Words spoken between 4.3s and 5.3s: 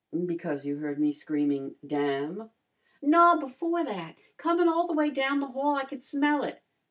Comin' all the way